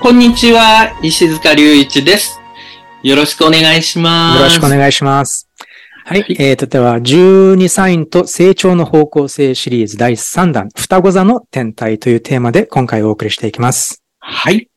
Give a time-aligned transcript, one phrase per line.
[0.00, 2.40] こんにちは、石塚隆一です。
[3.02, 4.38] よろしくお願いします。
[4.38, 5.48] よろしくお願いします。
[6.04, 6.22] はい。
[6.22, 14.04] はいえーと、では、12サインと成長の方向性シリーズ第3弾、双子座の天体というテーマで今回お送りしていきます。
[14.20, 14.68] はい。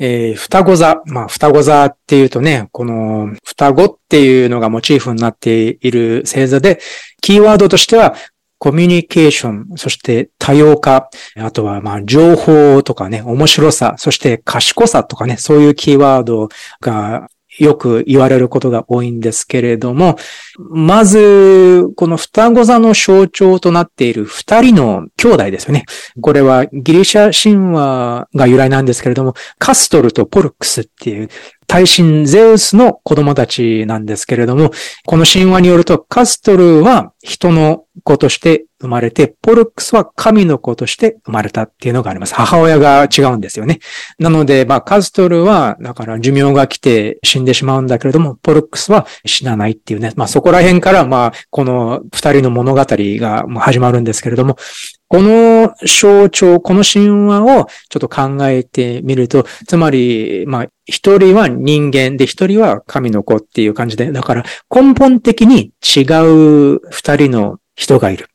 [0.00, 1.02] えー、双子座。
[1.06, 6.80] まあ、双子座っていうとね、この、双子っていうのがモチーフになっている星座で、
[7.20, 8.16] キーワードとしては、
[8.58, 16.48] コミュニケーション、そして多様化、あとはまあ情報とかね、面白さ、そして賢さとかね、そういうキーワード
[16.80, 20.16] がよく言われることが多いんですけれども、
[20.70, 25.84] まず、この双子座の象徴となっている二人の兄弟ですよね。
[26.20, 31.28] これはギリシャ神話が由来なんですけれども、カストルとポルクスっていう
[31.68, 34.70] 大神ゼウスの子供たちなんですけれども、
[35.06, 42.34] この神話によるとカストルは人の子として生まれて、ポルックスは神の子として生まれたっていうのがあります。
[42.34, 43.80] 母親が違うんですよね。
[44.18, 50.14] なので、まあ、カストルは、だから寿命が来て死んでしまうんだけれども、ポルックスは死なないっていうね。
[50.16, 54.56] まあ、そこら辺から、まあ、この二人の物語が始まるんですけれども、
[55.08, 66.02] この象徴、この神話をちょっと考えてみると、つまり、まあ、一人は人間で一人は神の子っていう感じで、だから根本的に違
[66.74, 68.28] う二人の人がいる。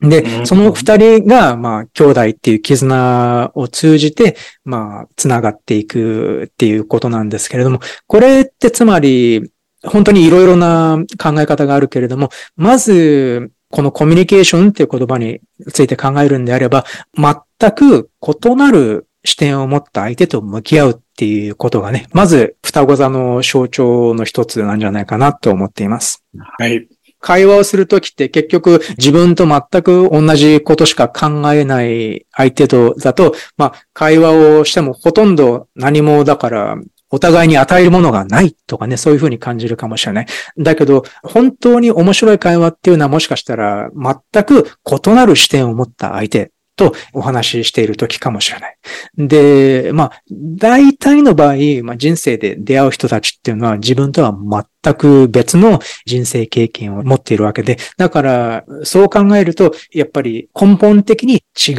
[0.00, 9.50] でう、んその二人が、まあ、兄弟っていう絆を通じて、まあ、繋がっていくっていうことなんですけれども、これってつまり、
[9.82, 15.40] 本当にいろいろな考え方があるけれども、まず、このコミュニケーションっていう言葉に
[15.72, 16.84] ついて考えるんであれば、
[17.16, 26.24] 全く異なる視点を持った相手と向き合うっていうことがね、まず双子座の象徴の一つなんじゃないかなと思っています。
[26.58, 26.88] はい。
[27.20, 36.76] 会話をするときって結局自分と全く同じことしか考えない相手とだと、まあ会話をしてもほとんど何もだから
[37.10, 40.26] お互いに与えるものがないとかね、そういうふうに感じるかもしれない。
[40.58, 44.70] だけど、本当に面白い会話っていうのはもしかしたら全く
[45.06, 48.76] 異なる視点を持った相手とお話ししている時かもしれない。
[49.18, 54.34] で、まあ、大体の場合、まあ、人生で出会う人たちっていうのは自分とは
[54.82, 61.72] 全く別の人生経験を持っているわけで、だから、そう考えると、やっぱり根本的に違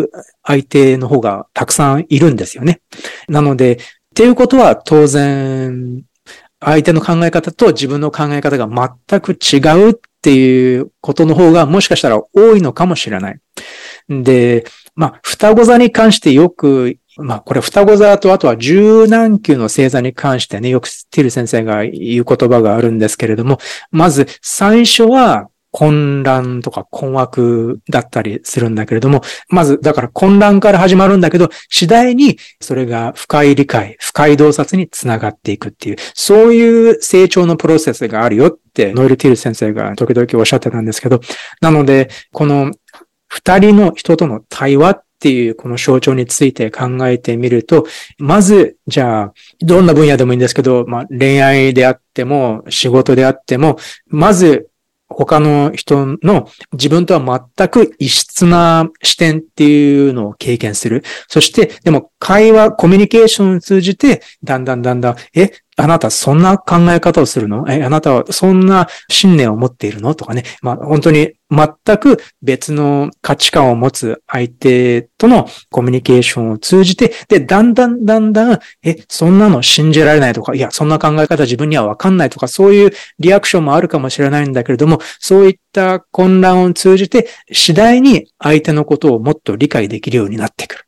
[0.00, 0.10] う
[0.44, 2.80] 相手の方がたくさんいるんですよね。
[3.28, 3.78] なので、
[4.18, 6.02] っていうことは当然、
[6.58, 8.66] 相手の考え方と自分の考え方が
[9.08, 9.58] 全く違
[9.90, 13.38] うっていうことの方がもしかしたら多いのかもしれない。
[14.08, 14.64] で、
[14.96, 23.58] まあ、双子座に関してよく、まあ、これ双子座とあとは十何級の星座に関してね、よくティル先生が言う言葉があるんですけれども、
[23.92, 41.20] まず最初は混乱とか困惑だったりするんだけれども、まずだから混乱から始まるんだけど、次第にそれが深い理解、深い洞察につながっていくっていう、そういう成長のプロセスがあるよって、ノイル・ティール先生が時々おっしゃってたんですけど、
[41.60, 42.72] なので、この
[43.28, 47.86] 二人の人との対話っていうこの象徴について考えてみると、
[48.18, 53.78] まず、じゃあ、どんな分野でもいいんですけど、まあ、恋愛であっても、仕事であっても、
[54.08, 54.67] まず、
[55.18, 61.02] 他の人の自分とは全く異質な視点っていうのを経験する。
[61.26, 67.64] そして、でも会話、コミュニケーションを通じて、だんだんだんだん、え、あなたそんな考え方をするの？
[67.68, 70.14] え、あなたはそんな信念を持っているの？
[70.14, 70.42] とかね。
[70.60, 90.84] まあ本当に全く別の価値観を持つ相手とのコミュニケーションを通じて、で、だんだんだんだん、え、そんなの信じられないとか、いや、そんな考え方自分にはわかんないとか、そういうリアクションもあるかもしれないんだけれども、そういった混乱を通じて、次第に相手のことをもっと理解できるようになってくる。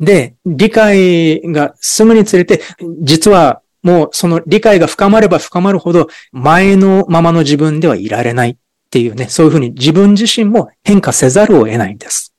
[0.00, 2.62] で、理解が進むにつれて、
[3.02, 8.56] 実はもうその理解が深まれば深まるほど、前のままの自分ではいられないっ
[8.90, 12.31] ていうね、そういうふうに自分自身も変化せざるを得ないんです。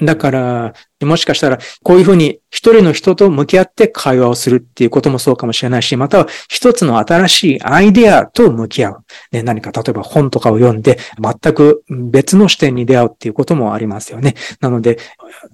[0.00, 9.04] だから、もしかしたら、こういうふうに一人の人と向き合って会話をするっていうこともそうかもしれないし、または一つの新しいアイデアと向き合う。
[9.32, 14.34] ね、何か例えば本とかを読んで、全く別の視点に出会うっていうこともありますよね。
[14.60, 14.98] なので、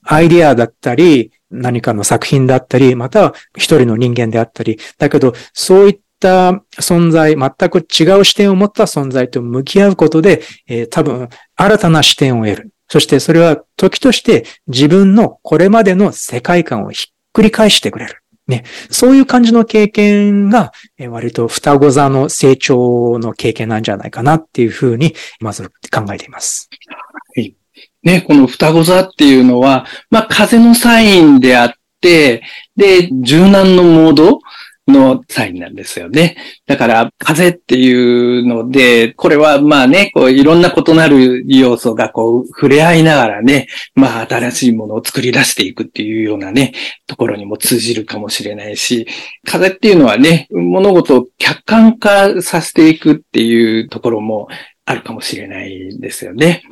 [0.04, 12.70] アイデアだったり、何かの作品だったり、または一人の人間であったり、だけど、そういった存在、全く違う視点を持った存在と向き合うことで、えー多分、新たな視点を得る。
[12.90, 18.16] そしてそれは時として自分のこれまでの世界観をひっくり返してくれる。
[18.48, 18.64] ね。
[18.90, 20.72] そういう感じの経験が、
[21.08, 26.68] 割と双子座の成長の経験なんじゃないかなっていうふうに、まず考えています。
[27.36, 27.54] はい
[28.02, 32.42] ね、この双子座っていうのは、まあ、風のサインであって、
[32.76, 34.40] で、柔軟のモード
[34.90, 36.36] のサインなんですよね。
[36.66, 46.72] だから、風っていうので、これはまあね、こういろんな異なる要素がこう触れ合いながらね、まあ新しいものを作り出していくっていうようなね、
[47.06, 49.06] ところにも通じるかもしれないし、
[49.44, 54.48] 風っていうのはね、物事を客観化させていくっていうところも
[54.84, 56.62] あるかもしれないですよね。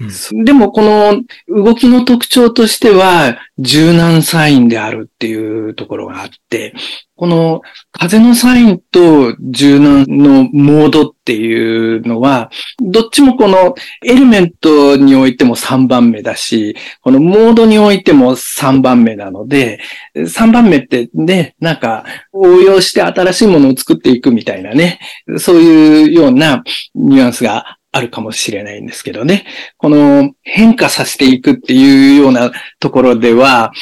[0.00, 0.44] うん。
[0.44, 6.74] でも、この動きの特徴としては、柔軟サインであるっていうところがあって、
[7.16, 12.48] この風のサインと柔軟のモードっていうのは、
[12.78, 13.74] どっちもこの
[14.04, 19.80] エレメントにおいても3番目だし、このモードにおいても3番目なので、
[20.14, 25.00] 3番目ってね、なんか応用して新しいものを作っていくみたいなね、
[25.38, 26.62] そういうような
[26.94, 29.46] ニュアンスがあるかもしれないんですけどね。
[29.76, 33.72] この変化させていくっていうようなところでは、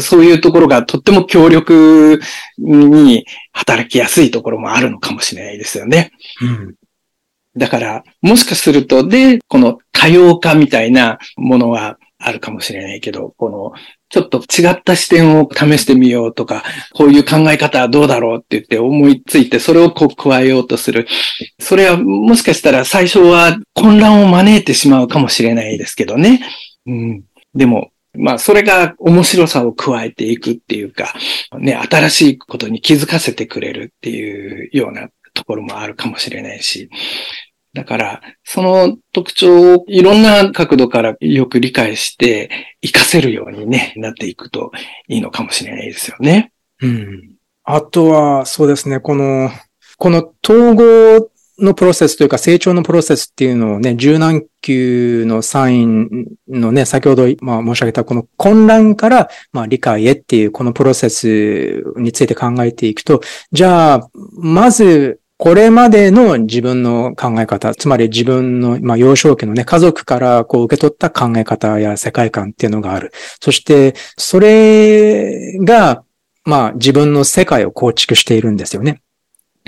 [0.00, 2.20] そういうところがとっても強力
[2.58, 6.12] に働きやすいところもあるのかもしれないですよね。
[6.40, 6.74] うん。
[7.56, 13.72] だから、もしかすると、で、この多様化みたいなものはあるかもしれないけど、この、
[14.08, 16.64] ちょっと違った視点を試してみようとか、
[16.94, 21.06] こういう考え方はどうだろうって言って思いついて、それをこう加えようとする。
[21.58, 26.40] それはもしかしたら最初は混乱を招いてしまうかもしれないですけどね。
[26.86, 27.24] うん。
[27.54, 31.14] でも、まあ、それが面白さを加えていくっていうか、
[31.58, 36.88] ね、新しいことに気づかせてくれるっていうようなところもあるかもしれないし、
[37.76, 42.50] だから、その特徴をいろんな角度からよく理解して、
[42.80, 44.72] 活かせるようにね、なっていくと
[45.08, 46.52] いいのかもしれないですよね。
[46.80, 47.32] うん。
[47.64, 49.50] あとは、そうですね、この、
[49.98, 56.08] この統合のプロセスというか成長のプロセスっていうのをね、柔軟球のサイン
[56.48, 63.20] のね、先ほど、まあ、申し上げたこの混乱から、まあ、理解へっていうこのプロセスについて考えていくと、
[63.52, 73.12] じゃあ、まず、これまでの自分の考え方、つまり自分の、まあ、幼少期のね、家族からこう受け取った考え方や世界観っていうのがある。
[73.40, 76.04] そして、それが、
[76.44, 79.02] まあ、自分の世界を構築しているんですよね。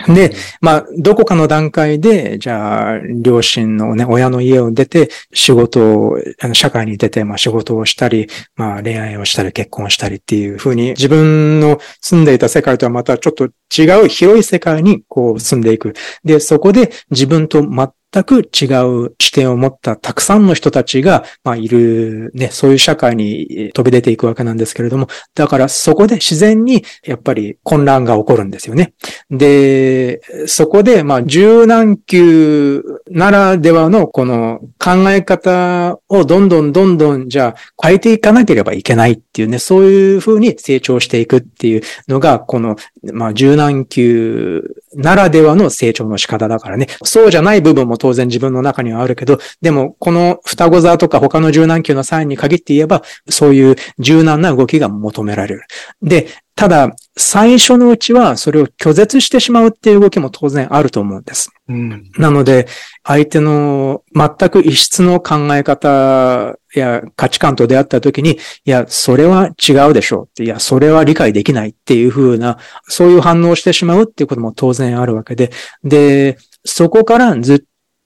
[0.06, 13.46] で、まあ、どこかの段階で、じゃあ、両親のね、親の家を出て、仕事を、あの社会に出て、まあ仕事をしたり、まあ恋愛をしたり、結婚したりっていうふうに、自分の住んでいた世界とはまたちょっと
[13.76, 15.94] 違う広い世界にこう住んでいく。
[16.24, 18.66] で、そこで自分と全全く違
[19.06, 28.94] う視点を持ったたくさんの人たちが、まあいる、ね、そういう社会に飛び出ていくわけなんですけれども、だからそこで自然にやっぱり混乱が起こるんですよね。
[29.30, 42.76] で、そこで、まあ、柔軟球ならではのこの考え方をどんどんどんどんじゃあ変えていかなければいけないっていうね、そういうふうに成長していくっていうのが、この、
[43.12, 44.62] まあ、柔軟球
[44.98, 46.88] ならではの成長の仕方だからね。
[47.04, 55.62] そうじゃない部分も当然自分の中にはあるけど、でも、この双子座とか他の柔軟球のサインに限って言えば、そういう柔軟な動きが求められる。
[56.02, 56.26] で、
[56.58, 61.52] ただ、最初のうちはそれを拒絶してしまうっていう動きも当然あると思うんです。
[61.68, 62.10] うん。
[62.18, 62.66] なので、
[63.04, 75.52] 相手の全く異質の考え方や価値観と出会った時に、いや、それは違うでしょうって、いや、それは理解できないっていう風な、そういう反応をしてしまうっていうことも当然あるわけで、
[75.84, 77.60] で、そこからずっ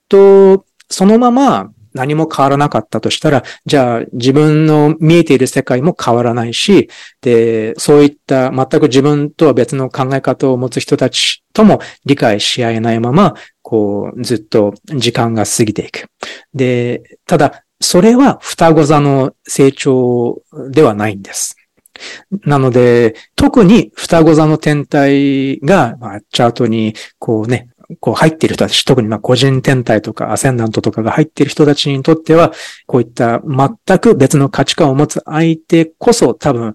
[0.09, 6.89] と、そのまま何も変わらなかったとしたら、じゃあ自分の見えている世界も変わらないし、
[7.21, 16.05] で、そういった全く自分とは別の考え方を持つ人たちとも理解し合えないまま、こう、ずっと時間が過ぎていく。
[16.53, 21.57] で、ただ、それは双子座の成長ではないんです。
[22.45, 32.51] なので、特に双子座の天体が、まあ、チャートに、こうね、こう入っている人たち、特にまあ個人天体とかアセンダントとかが入っている人たちにとっては、
[32.87, 36.73] こういった全く別の価値観を持つ相手こそ多分、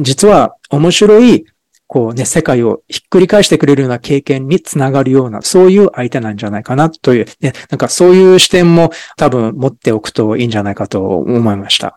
[0.00, 1.46] 実は面白い
[1.90, 11.96] こうね、世界をひっくり返してくれるような経験につながるような、そういう相手なんじゃないかなという、ね、なんかそういう視点も多分持っておくといいんじゃないかと思いました。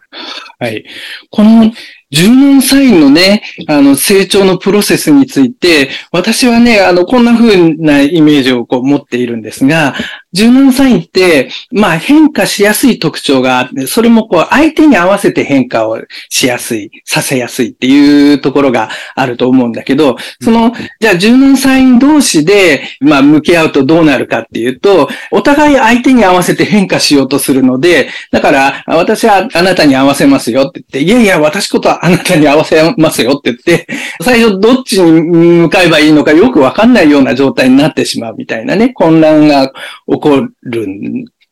[0.59, 0.85] はい。
[1.29, 1.69] この
[2.11, 9.95] 柔軟サインのね、あの、成長のプロセスについて、私はね、あの、こんな風なイメージをこう持っているんですが、
[10.33, 15.99] 柔軟サインって、まあ変化しやすい特徴があって、それもこう相手に合わせて変化を
[16.29, 33.87] しやすい、させやすいっていうところがあると思うんだけど、その、じゃあ柔軟サイン同士で、まあ向き合うとどうなるかっていうと、お互い相手に合わせて変化しようとするので、だから私はあなたに合わせますよって言って、いやいや、私ことはあなたに合わせますよって言って、
[34.21, 35.21] 最初どっちに
[35.61, 39.71] 向かえばいいのかよくわかんないような状態になってしまうみたいなね、混乱が
[40.07, 40.85] 起こる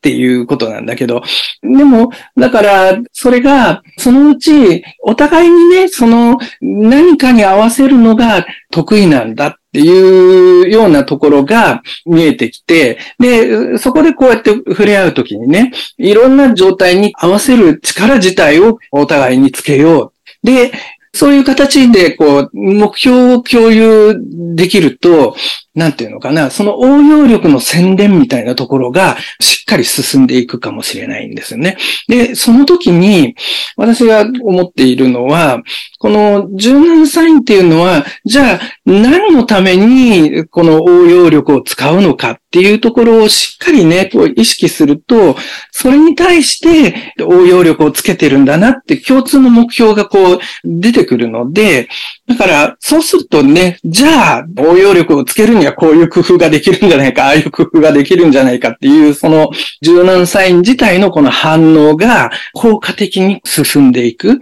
[0.02, 1.22] ていうことなんだけど、
[1.62, 20.19] でも、だから、それが、そのうち、お互いにね、その、何かに合わせるのが得意なんだっていうようなところが見えてきて、で、そこでこうやって触れ合うときにね、いろんな状態に合わせる力自体をお互いにつけよう。
[20.42, 20.72] で、
[21.12, 24.16] そういう形で、こう、目標を共有
[24.54, 25.36] できると、
[25.74, 31.76] なんていうのかな、その応用力の宣伝みたいなところがしっかり進んでいくかもしれないんですよね。
[32.08, 33.36] で、その時に
[33.76, 35.62] 私が思っているのは、
[36.00, 45.36] この柔軟サインっていうのは、じゃあ何のためにこの応用力を使うのかっていうところをしっかりね、こう意識すると、
[45.70, 51.88] それに対して応用力をつけてるんだなって共通の目標がこう出てくるので、
[52.30, 59.50] だからそうするとね、じゃあ応用力をつけるにはこういう工夫ができるんじゃないか、ああいう工夫ができるんじゃないかっていう、その
[59.82, 64.40] 柔軟サイン自体のこの反応が効果的に進んでいく。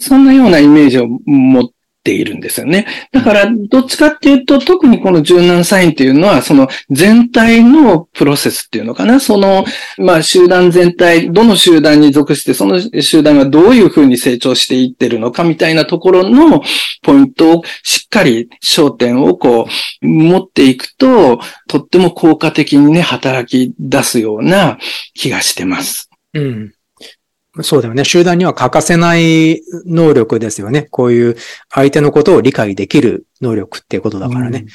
[0.00, 1.64] そんなようなイメージを持っ
[2.08, 2.86] ているんですよね。
[3.12, 9.20] だから、どっちかっていうと、特にこの柔軟サインっていうのは、その全体のプロセスっていうのかな。
[9.20, 9.66] その、
[9.98, 16.62] まあ、集団全体、どの集団に属して、その集団がどういうふうに成長していってるのかみたいなところの
[17.02, 19.66] ポイントをしっかり焦点をこ
[20.02, 24.78] う、持っていくと、とっても効果的にね、働き出すような
[25.12, 26.08] 気がしてます。
[26.32, 26.72] うん。
[27.62, 28.04] そうだよね。
[28.04, 30.82] 集団には欠かせない能力ですよね。
[30.90, 31.36] こういう
[31.70, 34.66] 相手のことを理解できる能力っていうことだからね。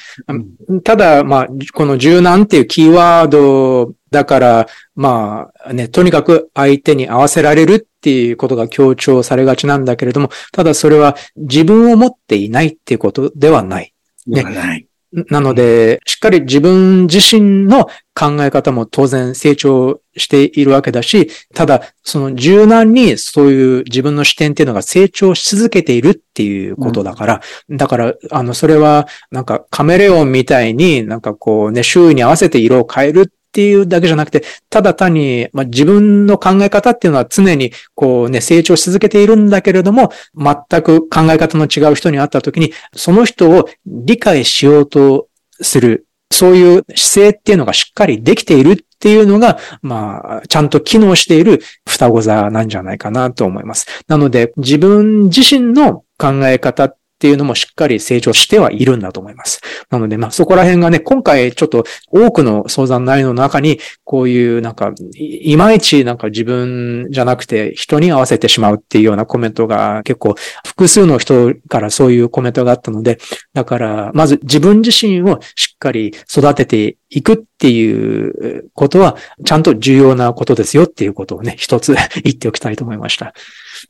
[0.68, 13.94] うん、ただ、まあ、この柔軟っていうキーワードだから、まあね、とにかく相手に合わせられるっていうことが強調されがちなんだけれども、ただそれは自分を持っていないっていうことではない。
[14.26, 14.86] ね、ない。
[15.30, 45.28] なので、しっかり自分自身の考え方も当然成長しているわけだし、ただ、その柔軟にそういう自分の視点っていうのが成長し続けているっていうことだから、うん、だから、あの、それは、なんかカメレオンみたいになんかこうね、周囲に合わせて色を変えるっていうだけじゃなくて、ただ単に、まあ、自分の考え方っていうのは常にこうね、成長し続けているんだけれども、全く考え方の違う人に会った時に、その人を理解しようと
[45.60, 53.86] する、そういう姿勢っていうのがしっかりできているっていうのが、まあ、ちゃんと機能している双子座なんじゃないかなと思います。
[54.08, 59.62] なので、自分自身の考え方っっていうのもしっかり成長してはいるんだと思います。
[59.88, 70.34] なので、まあそこら辺がね、今回ちょっと多くの相談内容の中に、こういうなんか、いまいちなんか自分じゃなくて人に合わせてしまうっていうようなコメントが結構
[70.66, 73.16] 複数の人からそういうコメントがあったので、
[73.54, 79.16] だからまず自分自身をしっかり育てていくっていうことは
[79.46, 83.32] ちゃんと重要なことですよっていうことをね、一つ 言っておきたいと思いました。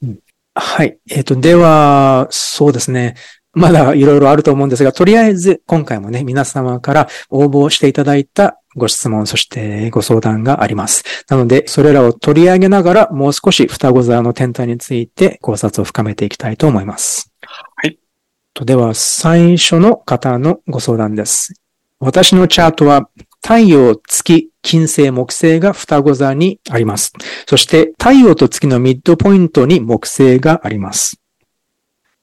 [0.05, 0.19] うん
[0.55, 0.99] はい。
[1.11, 3.17] えっ、ー、と、では、そうですね。
[3.55, 11.05] まだいろいろあると思うんですが、とりあえず今回もね、皆様から応募していただいたご質問、そしてご相談があります。
[11.29, 17.33] なので、それらを取り上げながら、もう少し双子座の天体について考察を深めていきたいと思います。
[17.43, 17.99] はい。
[18.53, 21.55] とでは、最初の方のご相談です。
[22.01, 23.09] 私のチャートは
[23.47, 27.13] 太陽、月、金星、木星が双子座にあります。
[27.47, 31.21] そして太陽と月のミッドポイントに木星があります。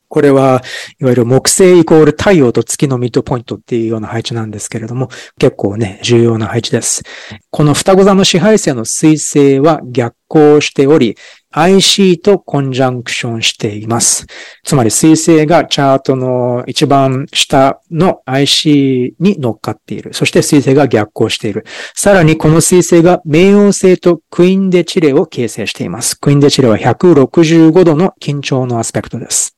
[0.07, 0.63] これは、
[0.99, 7.03] いわゆる木星イコール太陽と月のミッドポイントっていうような配置なんですけれども、結構ね、重要な配置です。
[7.51, 11.17] この双子座の支配星の水星は逆行しており、
[11.51, 14.25] IC とコンジャンクションしています。
[14.63, 20.13] つまり水星がチャートの一番下の IC に乗っかっている。
[20.13, 21.65] そして水星が逆行している。
[21.93, 26.19] さらにこの水星が冥王星とクイーンデチレを形成しています。
[26.19, 29.57] クイーンデチレは165度の緊張のアスペクトです。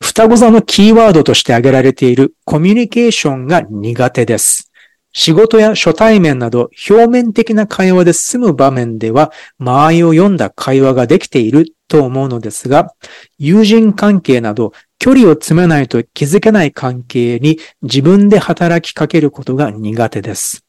[0.00, 4.67] 双子座のキーワードとして挙げられているコミュニケーションが苦手です。
[5.12, 12.94] 仕事や初対面など表面的な会話で済む場面では間合いを読んだ会話ができていると思うのですが、
[13.38, 20.64] 友人関係など距離を詰めないと気づけない関係に自分で働きかけることが苦手です。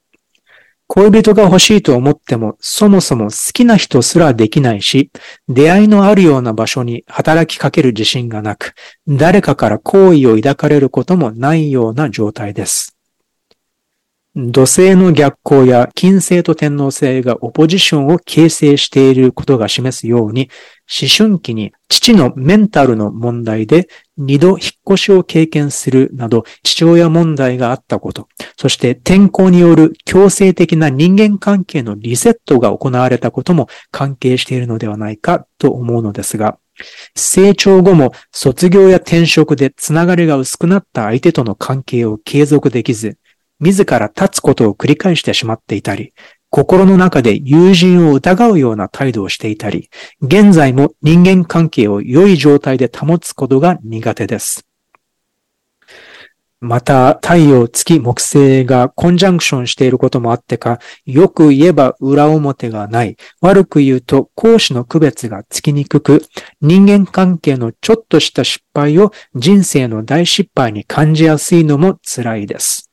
[0.92, 5.12] 恋人が欲しいと思っても、そもそも好きな人すらできないし、
[5.48, 8.74] 出会いのあるような場所に働きかける自信がなく、
[9.08, 12.99] 誰かから好意を抱かれることもないような状態です。
[14.48, 20.50] 土星の逆行や金星と天皇星がオポジションを形成していることが示すように、
[20.90, 24.58] 思春期に父のメンタルの問題で二度引っ
[24.92, 36.58] 越しを経験するなど父親問題があったこと、そして天候による強制的な人間関係のリセットが行われたことも関係しているのではないかと思うのですが、
[37.14, 43.18] 成長後も卒業や転職でつながりが薄くなった相手との関係を継続できず、
[43.60, 46.14] 自ら立つことを繰り返してしまっていたり、
[46.50, 49.90] 心の中で友人を疑うような態度をしていたり、
[50.22, 54.66] 現在も人間関係を良い状態で保つことが苦手です。
[56.62, 63.16] また、太陽、月、木星がコンジャンクションしていることもあってか、よく言えば裏表がない。
[63.40, 66.22] 悪く言うと、講師の区別がつきにくく、
[66.60, 72.89] 人間関係のちょっとした失敗を人生の大失敗に感じやすいのも辛いです。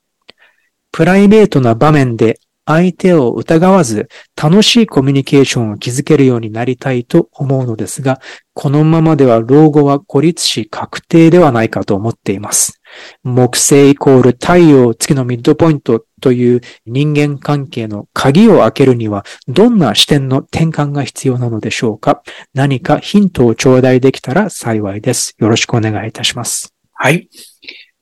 [0.92, 8.20] プライベートな場面で相手を疑わず楽しいコミュニケーションを築けるようになりたいと思うのですが、
[8.54, 12.80] このままでは老後は孤立し確定ではないかと思っています。
[13.22, 22.22] 木星イコール太陽月のミッドポイントという人間関係の鍵を開けるにはどんな視点の転換が必要なのでしょうか？
[22.52, 25.36] 何かヒントを頂戴できたら幸いです。
[25.38, 26.72] よろしくお願いいたします。
[26.94, 27.28] はい。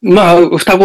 [0.05, 0.85] まあ、双子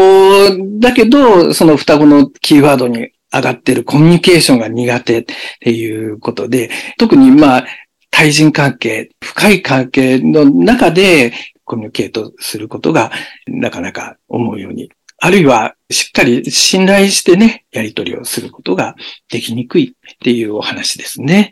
[0.80, 5.26] だけど、その双子のキーワードに上がってるコミュニケーションが苦手っ
[5.60, 7.66] ていうことで、特にまあ、
[8.10, 11.34] 対人関係、深い関係の中で
[11.66, 13.12] コミュニケートすることが
[13.48, 18.96] なかなか思うように、あるいはしっかり信頼してね、やり取りをすることが
[19.30, 21.52] できにくいっていうお話ですね。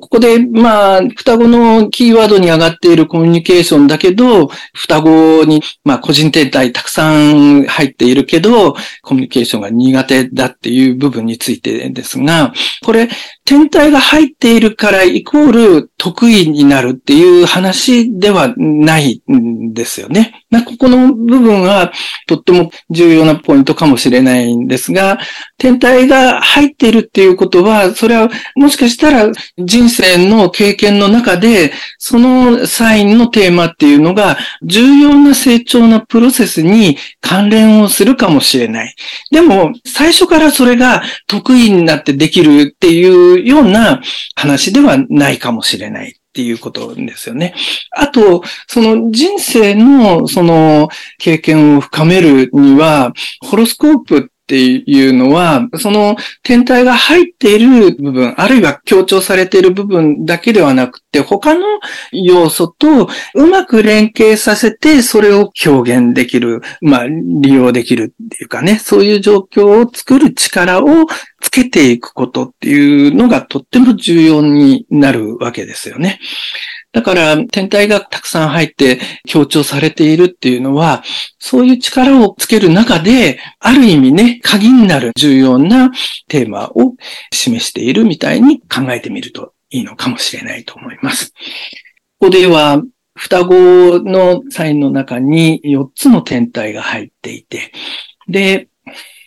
[0.00, 12.52] ここで、まあ、双子のキーワードに上がっているコミュニケーションだけど、双子に、まあ、個人停滞たくさん入っているけど、コミュニケーションが苦手だっていう部分についてですが、
[12.84, 13.08] これ、
[13.50, 20.46] 天体が入っているからイコール得意になるっていう話ではないんですよね。
[20.64, 21.92] ここの部分は
[22.28, 25.18] とっても重要なポイントかもしれないんですが、
[25.58, 38.94] 天体が入っているっていうことは、それはもしかしたら人生の経験の中で、そのサインのテーマっていうのが重要な成長なプロセスに関連をするかもしれない。
[39.32, 44.00] でも、最初からそれが得意になってできるっていうような
[44.34, 46.16] 話ではないかもしれない。
[46.30, 47.54] っていうことですよね。
[47.90, 61.64] あと、その人生のその経験を深めるには、ホロスコープっていうのは、その天体が入っている部分、あるいは強調されている部分だけではなくて、他の
[62.10, 71.06] 要素とうまく連携させて、それを表現できる、まあ、利用できるっていうかね、そういう状況を作る力を
[71.50, 76.20] つけていくことっていうのがとっても重要になるわけですよね。
[76.92, 81.02] だから、天体がたくさん入って強調されているっていうのは、
[81.40, 85.90] そういう力をつける中で、ある意味ね、鍵になる重要な
[86.28, 86.94] テーマを
[87.32, 91.32] 示しているみたいに考えてみるといいのかもしれないと思います。
[92.20, 92.80] ここでは、
[93.16, 93.54] 双子
[94.00, 97.72] のサインの中に4つの天体が入っていて、
[98.28, 98.68] で、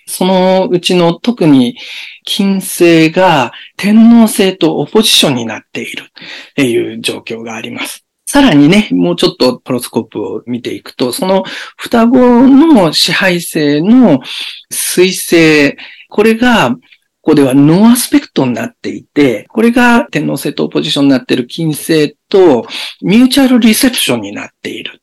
[0.06, 1.78] そのうちの特に
[2.26, 8.06] 金星が天皇星とオポジションになっているっていう状況があります。
[8.26, 11.44] さらにね、もうちょっとプロスコープを見ていくと、その
[11.78, 14.22] 双子の支配星の
[14.72, 15.78] 水星、
[16.10, 16.76] これが
[17.24, 22.66] ここではノーアスペクトになっていて、これが天王星とオポジションになっている金星と
[23.02, 25.02] ミューチャルリセプションになっている。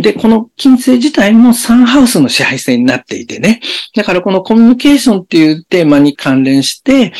[0.00, 3.60] で、この金星自体も3ハウスの支配星になっていてね。
[3.94, 7.12] だからこのコミュニケーションっていうテーマに関連して、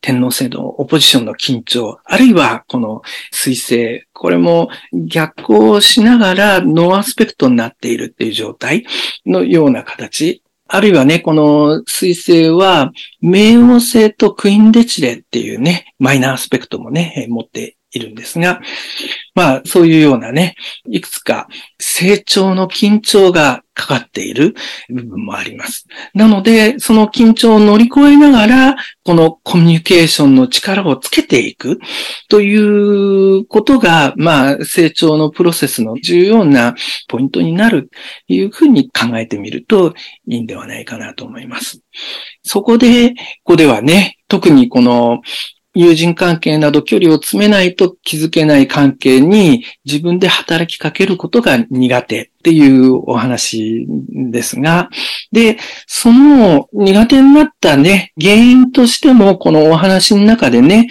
[0.00, 8.84] 天王星と、オポジションの緊張、あるいはこの水星、これも逆行しながらノーアスペクトになっているっていう状態
[9.24, 10.42] のような形。
[10.66, 12.92] あるいはね、この水星は、
[13.22, 18.60] 冥王星とクインデチレっていうね、マイナーアスペクトもね、持っているんですが、
[19.34, 20.54] まあ、そういうようなね、
[20.88, 24.54] いくつか成長の緊張がかかっている
[24.88, 25.86] 部分もあります。
[26.14, 31.78] なので、その緊張を乗り越えながら、このコミュニケーションの力をつけていく
[32.28, 36.74] ということが、まあ、成長のプロセスの重要な
[37.08, 37.88] ポイントになる
[38.28, 39.94] というふうに考えてみると
[40.28, 41.80] いいんではないかなと思います。
[42.42, 45.20] そこで、ここではね、特にこの
[45.74, 54.88] 友人関係など距離を詰めないと気づけない関係に自分で働きかけることが苦手っていうお話ですが、
[55.32, 60.88] で、その苦手になったね、原因としてもこのお話の中でね、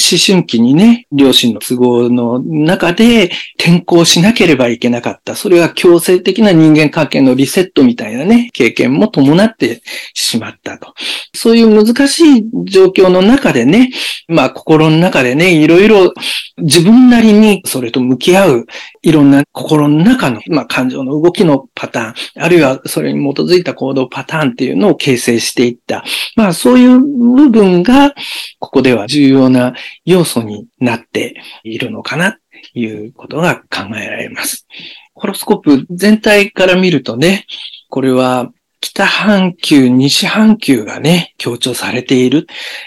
[0.00, 5.36] 思春期にね、両親の都合の中で転校しなければいけなかった。
[5.36, 9.82] それは強制的な人間関係のリセットみたいなね、経験も伴って
[10.14, 10.94] しまったと。
[11.34, 13.90] そういう難しい状況の中でね、
[14.28, 16.12] まあ心の中でね、いろいろ
[16.58, 18.66] 自分なりにそれと向き合う、
[19.02, 26.04] いろんな心の中の、まあ感情の動きのパターン、あるいはそれに基づいた行動パターンっていうのを形成していった。
[26.36, 28.14] まあそういう部分が、
[28.58, 29.74] ここでは重要な
[30.04, 32.38] 要素になっているのかなと
[32.74, 34.66] いうことが考えられます。
[35.14, 37.46] ホロスコープ全体から見るとね、
[37.88, 38.50] これは
[38.80, 42.46] 北半球、西半球がね、強調されている。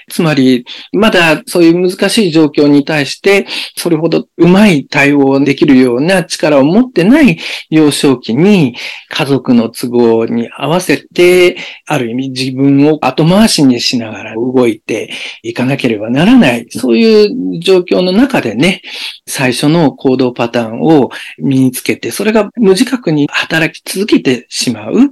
[0.09, 3.45] つまり、まだそういう難しい状況に対して、
[3.77, 7.37] それほどうまい対応できるような力を持ってない
[7.69, 8.75] 幼少期に、
[9.09, 15.11] 家族の都合に合わせて、ある意味自分を後回しにしながら動いて
[15.43, 16.65] いかなければならない。
[16.71, 18.81] そういう状況の中でね、
[19.25, 25.11] 最初の行動パターンを身につけて、それが無自覚に働き続けてしまう。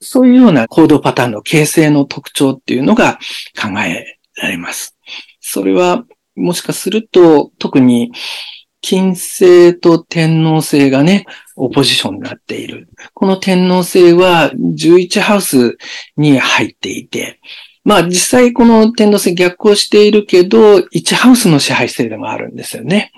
[0.00, 3.18] そういうような行動パターンの形成の特徴っていうのが
[3.60, 4.96] 考えられます。
[5.40, 8.10] それは、もしかすると、特に、
[8.80, 11.24] 金星と天皇星がね、
[11.56, 12.88] オポジションになっている。
[13.14, 15.78] この天皇星は11ハウス
[16.18, 17.40] に入っていて、
[17.84, 23.12] まあ実際この天皇星逆行しているけど、1ハウスの支配性でもあるんですよね。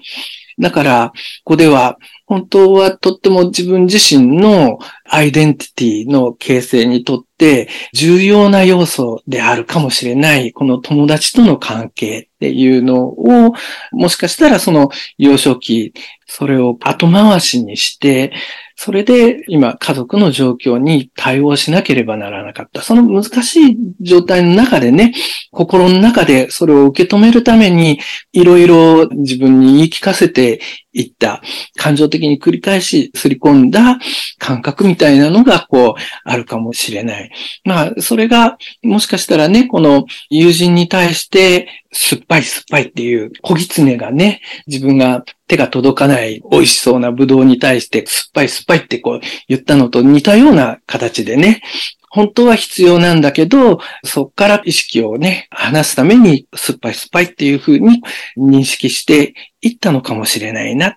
[0.58, 1.12] だから、
[1.44, 13.52] ここでは本当はとっても自分自身のアイデンティティの形成にとって重要な要素であるかもしれない、この友達との関係っていうのを、
[13.92, 15.92] もしかしたらその幼少期、
[16.26, 18.32] それを後回しにして、
[18.78, 22.82] それで今家族の状況に対応しなければならなかった。
[22.82, 25.14] その難しい状態の中でね、
[25.50, 27.98] 心の中でそれを受け止めるために、
[28.32, 30.60] いろいろ自分に言い聞かせて
[30.92, 31.42] いった
[31.76, 33.98] 感情的に繰り返しすり込んだ
[34.38, 37.30] 感覚みたいなのがこうあるかもしれない。
[37.64, 51.62] まあ、それがもしかしたらね、この友人に対して酸っぱい酸っぱいっていう小狐がね、自分が手が届かない美味しそうなブドウに対して酸っぱい酸っぱいってこう言ったのと似たような形でね、
[52.10, 58.02] 本当は必要なんだけど、そこから意識をね、離すために酸っぱい酸っぱいっていうふうに
[58.38, 60.96] 認識していったのかもしれないな。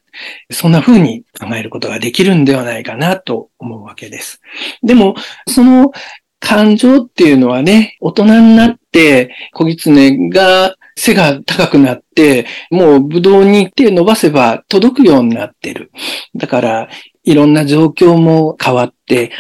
[0.52, 4.42] そんなふうに考えることができるんではないかなと思うわけです。
[4.84, 5.16] でも、
[5.48, 5.92] その
[6.40, 8.79] 感情っていうのはね、大人になっ、
[9.54, 15.92] 小狐が背が高くなって、もうブドウに手伸ばせば届くようになってる。
[16.36, 16.90] だから、
[17.24, 18.94] いろんな状況も変わっ、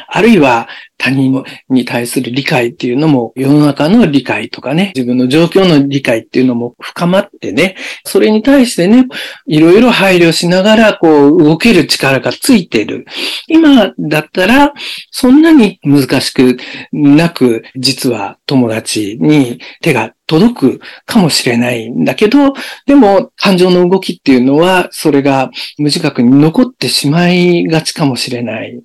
[0.07, 0.67] あるいは
[0.99, 9.05] 他人に対する理解っていうのも、世の中の理解とかね、自分の状況の理解っていうのも深まってね、それに対してね、
[9.47, 13.05] いろいろ配慮しながら、こう、動ける力がついてる。
[13.47, 14.73] 今だったら、
[15.09, 16.57] そんなに難しく
[16.91, 22.53] なく、実は友達に手が届くかもしれないんだけど、
[22.85, 28.79] でも感情の動きっていうのは、それが無自覚に残ってしまいがちかもしれない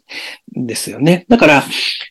[0.55, 1.27] ですよね。
[1.29, 1.65] だから、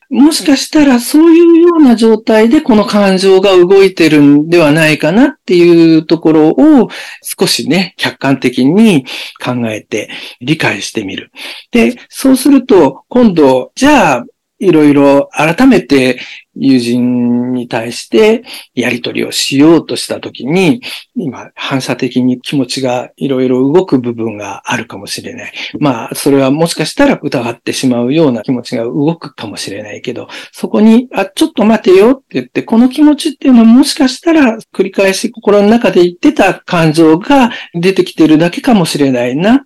[0.09, 6.89] もしかしたらそういうような状態でこの感情が動いてるんではないかなっていうところを
[7.21, 9.05] 少しね、客観的に
[9.43, 10.09] 考えて
[10.41, 11.31] 理解してみる。
[11.71, 14.25] で、そうすると今度、じゃあ
[14.65, 16.19] いろいろ改めて
[16.55, 18.43] 友人に対して
[18.75, 20.81] やり取りをしようとしたときに、
[21.15, 25.53] 今反射的に気持ちがいろいろ動く部分があるかもしれない。
[25.79, 39.65] まあ、それはもしかしたら疑ってしまうような気持ちが動くかもしれないけど、そこに、あ、ちょっと待てよって言って、この気持ちっていうのはもしかしたら繰り返し心の中で言ってた感情が出てきてるだけかもしれないな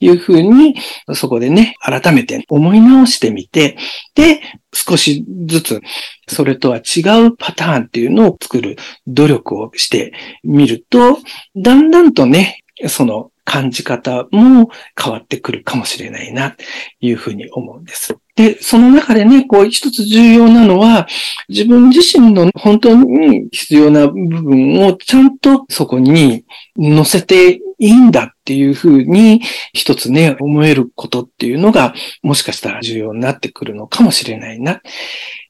[0.00, 0.76] いうふうに、
[1.14, 3.76] そこでね、改めて思い直してみて、
[4.14, 4.40] で、
[4.72, 5.80] 少しずつ、
[6.28, 11.18] それとは違うパターンっていうのを作る努力をしてみると、
[11.56, 16.64] だんだんとね、その感じ方も変わってくるかもしれないな、と
[17.00, 18.16] いうふうに思うんです。
[18.34, 21.06] で、その中でね、こう一つ重要なのは、
[21.48, 26.44] 自分自身の本当に必要な部分をちゃんとそこに
[26.76, 34.80] 乗せていいんだっていうふうに一つね、思えることっていうのが、もしかしたら重要になってくるのかもしれないな、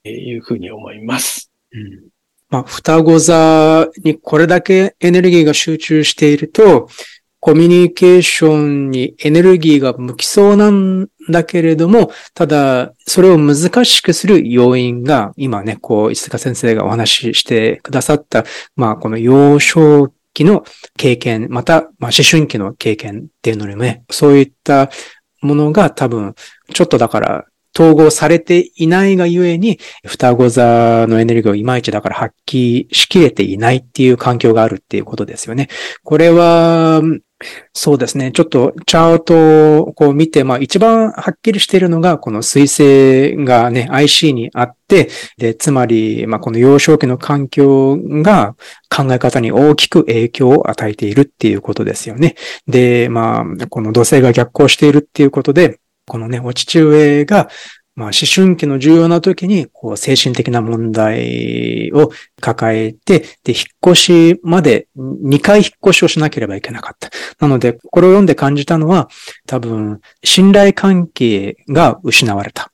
[0.03, 1.51] というふうに思います。
[1.73, 2.17] うん
[2.49, 6.89] まあ、双子座にこれだけエネルギーが集中していると、
[7.41, 20.65] コミュニケーションにエネルギーが向きそうなんだけれども、ただ、それを難しくする要因が、今ね、こう、石塚先生がお話ししてくださった、まあ、この幼少期の
[20.97, 24.91] 経験、また、まあ、思春期の経験っていうのにもね、そういった
[25.41, 26.35] ものが多分、
[26.73, 27.45] ちょっとだから、
[27.75, 35.69] 統合されていないがゆえに、双子座のエネルギーをいまいちだから発揮しきれていないっていう環境があるっていうことですよね。
[36.03, 37.03] これは、
[37.75, 38.33] そうですね。
[38.33, 48.57] ちょっとチャートをこう見て、まあ一番はっきりしているのが、この水星がね、IC にあって、で、つまり、まあこの幼少期の環境が
[48.89, 52.37] 考え方に大きく影響を与えているっていうことですよね。
[52.67, 57.49] で、まあ、この土星が逆行しているっていうことで、このね、お父上が、
[57.97, 67.09] まあ、思春期の重要な時に、こう、精神的な問題を抱えて、で、引っ越しまで2回引っ越しをしなければいけなかった。
[67.41, 69.09] なので、これを読んで感じたのは、
[69.47, 72.71] 多分、信頼関係が失われた。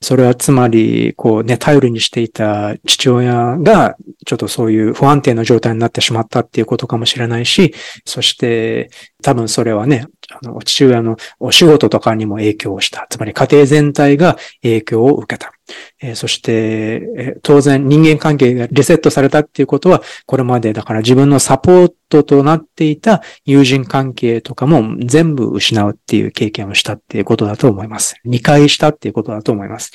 [0.00, 8.90] それはつまり、こうね、頼りにしていた父親が、ちょっとそういう不安定な状態になってしまったっていうことかもしれないし、そして、
[9.22, 13.06] 多分それはね、あの、父親のお仕事とかにも影響をした。
[13.10, 15.52] つまり家庭全体が影響を受けた。
[16.00, 28.16] えー、そして、えー、当然人間関係がリセットされたっていうことは、これまでだから自分のサポートとなっていた友人関係とかも全部失うっていう経験をしたっていうことだと思います。
[28.24, 29.92] 理解したっていうことだと思います。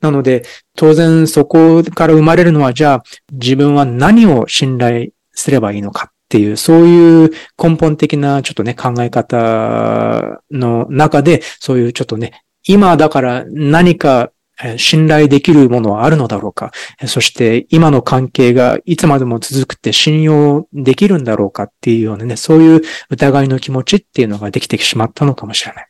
[0.00, 0.42] なので、
[0.76, 7.30] 当然そこから生まれるのは、じゃあ自分は何を信頼すればいいのかっていう、そういう
[7.62, 14.30] 根本的なちょっとね、考え方の中で、そういうちょっとね、今だから何か
[14.76, 16.72] 信頼できるものはあるのだろうか
[17.06, 25.86] そして今の関係がいつまでも続くって信用できるんだろうかっていうようなね、そういう疑いの気持ちっていうのができてしまったのかもしれない。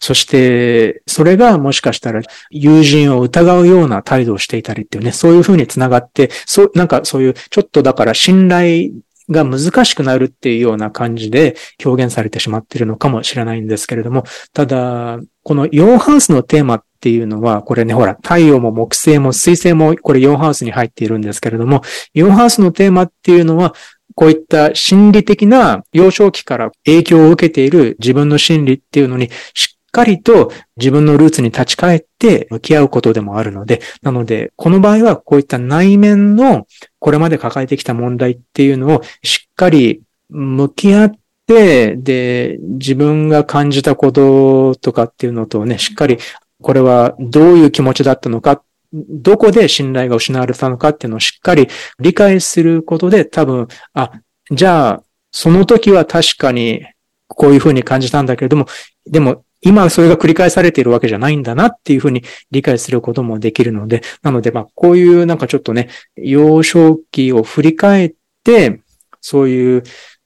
[0.00, 8.90] そして、それがもしかしたら友人を疑うような態度をしていたりっていうね、そういうふうにつながって、そう、なんかそういうちょっとだから信頼
[9.28, 21.80] が難しくなるっていうような感じで表現されてしまっているのかもしれないんですけれども、ただ、この4ハウスのテーマっっていうのは、これね、ほら、太陽も木星も水星もこれ4ハウスに入っているんですけれども、
[22.14, 23.74] 4ハウスのテーマっていうのは、
[24.14, 36.66] こういった心理的な幼少期から影響を受けている自分の心理っていうのにしっかりと自分のルーツに立ち返って向き合うことでもあるので、なので、この場合はこういった内面の
[36.98, 41.12] これまで抱えてきた問題っていうのをしっかり向き合っ
[41.46, 46.18] て、で、自分が感じたこととかっていうのとね、しっかり
[46.62, 51.68] これはどういう気持ちだったのか、どこで信頼が失われたのかっていうのをしっかり
[52.00, 54.12] 理解することで多分、あ、
[54.50, 56.84] じゃあ、その時は確かに
[57.28, 58.66] こういうふうに感じたんだけれども、
[59.06, 68.80] でも今それが繰り返されているわけじゃないんだなっていうふうに理解することもできるので、なのでまあこういうなんかちょっとね、幼少期を振り返って、
[69.20, 69.82] そういう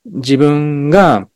[0.06, 1.28] 自分が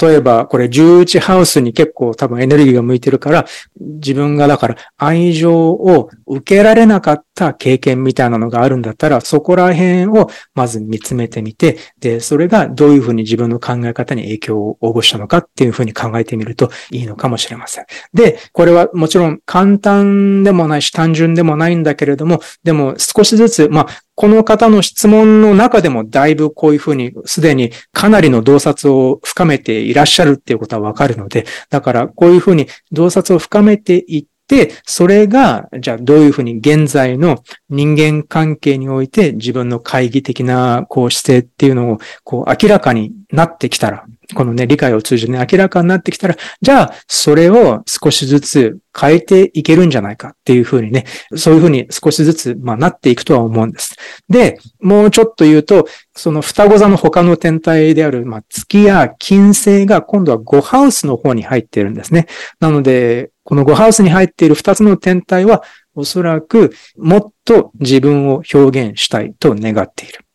[0.00, 3.46] 例えば、これ11ハウスに結構多分エネルギーが向いてるから、
[3.78, 17.84] 自分がだから愛情を受けられなかった経験みたいなのがあるんだったら、そこら辺をまず見つめてみて、で、それがどういうふうに自分の考え方に影響を及ぼしたのかっていうふうに考えてみるといいのかもしれません。
[18.12, 53.94] で、これはもちろん簡単でもないし単純でもないんだけれども、でも少しずつ、まあ、この方の質問の中でもだいぶこういうふうにすでにかなりの洞察を深めていらっしゃるっていうことはわかるので、だからこういうふうに洞察を深めていって、それが、じゃあどういうふうに現在の人間関係において自分の懐疑的なこう姿勢っていうのをこう明らかになってきたら、このね、理解を通じてね、明らかになってきたら、じゃあ、それを少しずつ変えていけるんじゃないかっていうふうにね、そういうふうに少しずつ、まあ、なっていくとは思うんです。
[54.28, 62.26] で、もうちょっと言うと、その双子座の他の天体である、まあ、月や金星が今度は5ハウスの方に入っているんですね。
[62.60, 65.62] なので、この5ハウスに入っている2つの天体は、
[65.94, 70.27] おそらくもっと自分を表現したいと願っている。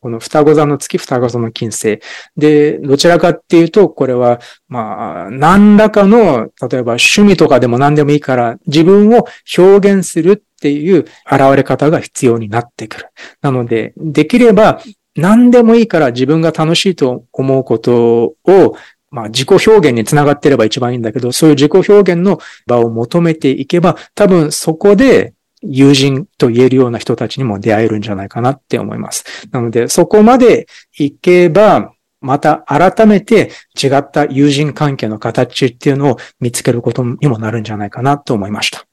[0.00, 2.00] この双子座の月、双子座の金星。
[2.36, 13.06] で、どちらかっていうと、これは、まあ、何らかの、例えば趣味とかでも何でもいいから、自分を表現するっていう現れ方が必要になってくる。
[13.42, 14.80] なので、できれば、
[15.16, 18.76] 何でもいいから自分が楽しいと思うことを、
[19.10, 29.24] まあ自己表現につながってれば一番いいんだけど、そういう自己表現の場を求めていけば、多分そこで友人と言えるような人たちにも出会えるんじゃないかなって思います。
[29.50, 33.50] なので、そこまで行けば、また改めて
[33.82, 38.89] 違った友人関係の形っていうのを見つけることにもなるんじゃないかなと思いました。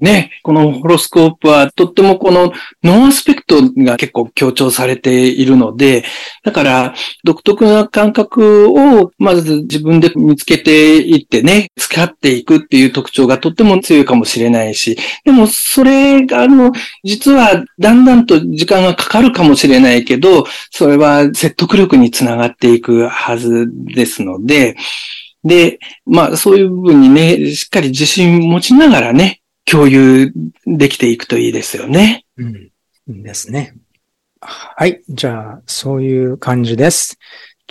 [0.00, 6.04] ね、このホロスコープはとってもこのノンアスペクトが結構強調されているので、
[6.44, 16.72] だから独特な感覚をまず自分で見つけていってね、使っていくっていう特徴がとっても強いかもしれないし、でもそれがあの、
[17.04, 24.76] 実はだんだんと時間がかかるかもしれないけど、それは説得力につながっていくはずですので、
[25.44, 30.32] で、まあそういう部分にね、しっかり自信持ちながらね、共有
[30.66, 32.24] できていくといいですよね。
[32.36, 33.22] うん。
[33.22, 33.74] ですね。
[34.40, 35.02] はい。
[35.08, 37.18] じゃあ、そういう感じです。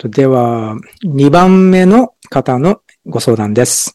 [0.04, 3.94] では、2番目の方のご相談です。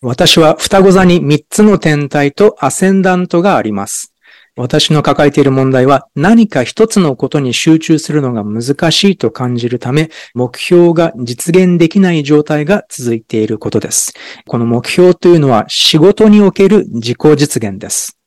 [0.00, 4.14] 私は双子座に3つの天体とアセンダントがあります。
[4.58, 14.12] 私の抱えている問題は何か一つのことに集中するのが難しいと感じるため、目標が実現できない状態が続いていることです。
[14.48, 18.18] この目標というのは仕事における自己実現です。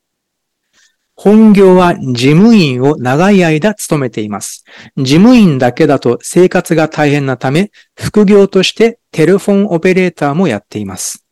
[1.16, 4.64] 本業は事務員を長い間務めています。
[4.96, 11.26] 事務員だけだと生活が大変なため、副業としてテレフォンオペレーターもやっています。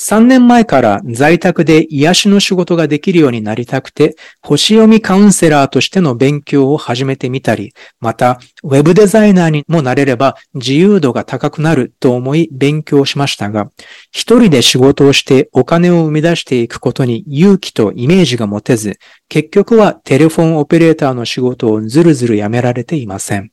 [0.00, 13.70] 3年前から在宅で癒しの仕事ができるようになりたくて、星読みカウンセラーとしての勉強を始めてみたり、また、ウェブデザイナーにもなれれば自由度が高くなると思い勉強しましたが、
[14.10, 23.52] 一人で仕事をしてお金を生み出していくことに勇気とイメージが持てず、結局はテレフォンオペレーターの仕事をずるずるやめられていません。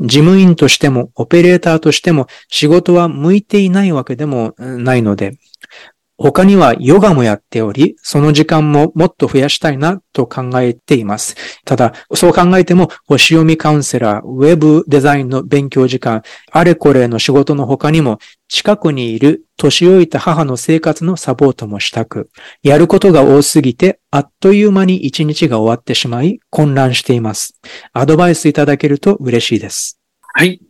[0.00, 5.38] 事務員としても、オペレーターとしても、仕事は向いていないわけでもないので、
[6.18, 11.36] 他にはヨガもやっており、その時間ももっと増やしたいなと考えています。
[11.64, 22.30] ただ、そう考えても、星読みカウンセラー、ウェブデザインの勉強時間、あれこれの仕事の他にも、近くにいる年老いた母の生活のサポートもしたく、
[22.64, 27.60] やることが多すぎて、あっという間に一日が終わってしまい、混乱しています。
[27.92, 29.97] アドバイスいただけると嬉しいです。
[30.34, 30.60] はい。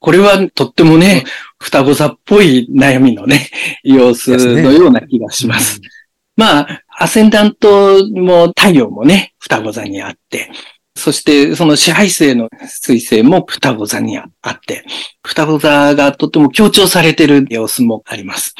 [0.00, 1.24] これはとってもね、
[1.58, 3.50] 双子座っぽい悩みのね、
[3.82, 5.74] 様子のような気がします。
[5.74, 5.88] すね、
[6.36, 10.50] まあ、アセンダントも太陽もね、双子座にあって、
[10.96, 14.84] そしてその支配性の水星も双子座にあって、
[15.24, 18.54] 双子座がとても強調されている様子もあります。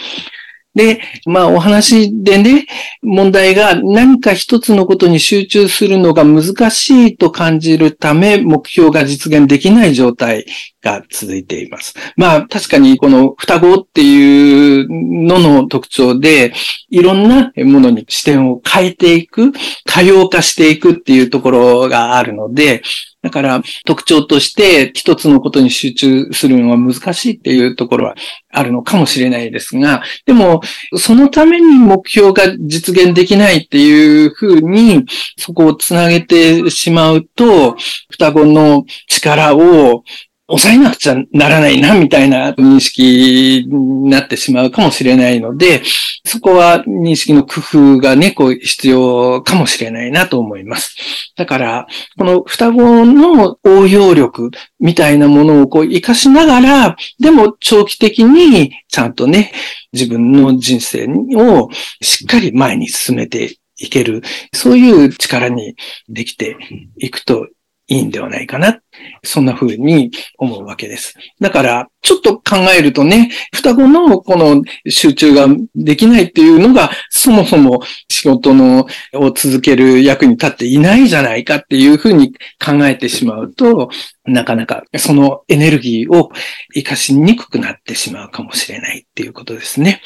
[0.74, 2.66] で、まあお話でね、
[3.02, 10.46] 問題が何か一つのことに集中するのが難しいと感じるため、目標が実現できない状態。
[10.88, 11.94] が続いています。
[12.16, 16.52] まあ確かにこの双子っていうのの特徴で、
[16.90, 19.52] いろんなものに視点を変えていく、
[19.84, 22.82] 多様化していくっていうところがあるので、
[23.20, 28.14] だから特徴として一つのことに集中するのは難しいっていうところは
[28.50, 30.60] あるのかもしれないですが、でも
[30.96, 35.04] そのために目標が実現できないっていうふうに
[35.36, 37.76] そこをつなげてしまうと、
[38.08, 40.04] 双子の力を
[40.48, 45.82] 抑えなくちゃならないな、みたいな認識になってしまうかもしれないので、
[46.24, 50.96] そこは認識の工夫がね、こう必要かもしれないなと思います。
[51.36, 59.52] だから、この双子の応用力みたいなものをこう活かしながら、でも長期的にちゃんとね、
[59.92, 61.06] 自分の人生
[61.36, 61.68] を
[62.00, 64.22] しっかり前に進めていける、
[64.54, 65.76] そういう力に
[66.08, 66.56] できて
[66.96, 67.48] いくと
[67.88, 68.80] いいんではないかな。
[69.24, 71.14] そんな風に思うわけです。
[71.40, 82.32] だから、ちょっと考えるとね、双子のこの集中ができないっていうのが、そもそも仕事のを続ける役に立っていないじゃないかっていう風に
[82.64, 83.88] 考えてしまうと、
[84.28, 86.30] なかなかそのエネルギーを
[86.74, 90.02] 活かしにくくなってしまうかもしれないっていうことですね。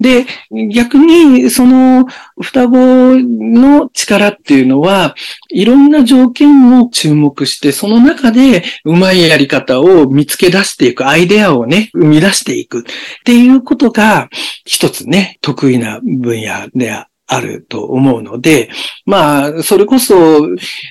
[0.00, 0.26] で、
[0.70, 2.06] 逆にその
[2.40, 2.76] 双子
[3.16, 5.14] の力っていうのは、
[5.50, 12.82] いろんな条件を注目して、その中でうまいやり方を見つけ出していく、アイデアをね、生み出していくっ
[13.24, 14.28] ていうことが、
[14.64, 18.68] 一つね、得意な分野でああると思うので、
[19.06, 20.14] まあ、それこそ、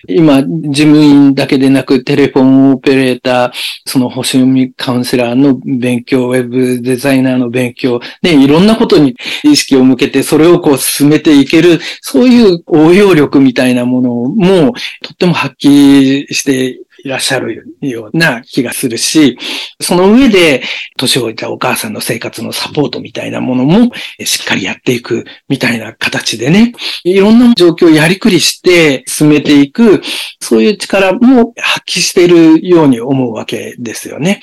[0.07, 3.51] 今、事務員だけでなく、テレフォンオペレーター、
[3.85, 14.73] その星読みカウンセラーの勉強、ウェブデザイナーの勉強、ね、いろんなことに意識を向けて、それをこう進めていける、そういう応用力みたいなものも、
[15.03, 19.37] とっても発揮していらっしゃるような気がするし、
[19.79, 20.63] その上で、
[20.97, 23.91] 年老いたお母さんの生活のサポートみたいなものも、
[24.23, 26.73] しっかりやっていくみたいな形でね、
[27.03, 30.01] いろんな状況をやりくりして進めていく、
[30.39, 34.41] そういう力も発揮しているように思うわけですよね。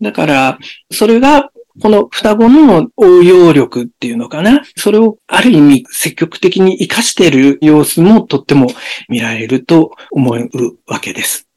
[0.00, 0.58] だから、
[0.90, 1.50] それが
[1.80, 4.62] この双子の応用力っていうのかな？
[4.76, 8.66] それをある意味積極的に活かしている様子もとっても
[9.08, 10.50] 見られると思う
[10.86, 11.47] わけです。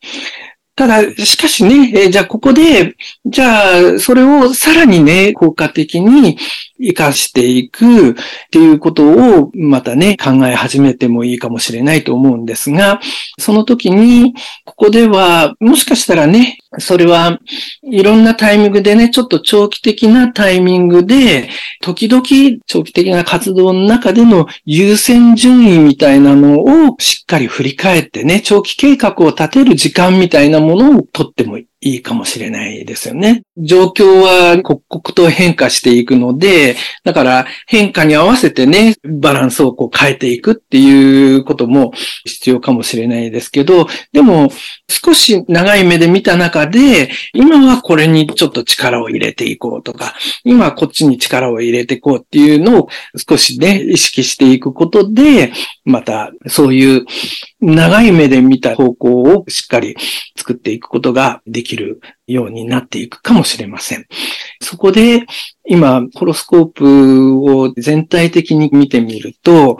[0.76, 2.95] ただ、しかしね、えー、じゃあここで、
[3.26, 6.38] じゃあ、それをさらにね、効果的に
[6.80, 8.14] 活かしていくっ
[8.49, 13.02] ていうことをまたね、考え始めてもいいかもしれないと思うんですが、
[13.38, 14.34] その時に、
[14.66, 17.39] ここでは、もしかしたらね、それは
[17.84, 21.49] いろんなタイミングでね、ちょっと長期的なタイミングで、
[21.82, 22.24] 時々
[22.65, 31.67] 長期的な活動の中での優先順位みたいなのをしっかり振り返ってね、長期計画を立てる時間みたいなものをとってもい。
[31.84, 33.41] いいかもしれないですよね。
[33.57, 41.91] 状況は刻々と変化していくので、だから変化に合わせてね、バランスをこう変えていくっていうことも
[42.25, 44.51] 必要かもしれないですけど、でも
[44.88, 50.13] 少し長い目で見た中で、今はこれにちょっと力を入れていこうとか、
[50.43, 52.89] 今はこっちに力を入れていこうっていうのを
[53.27, 55.51] 少しね、意識していくことで、
[55.91, 57.05] またそういう
[57.59, 59.95] 長い目で見た方向をしっかり
[60.37, 64.07] 作っていくことができるようになっていくかもしれません。
[64.61, 65.25] そこで
[65.65, 69.77] 今、ホロスコープを全体的に見てみると、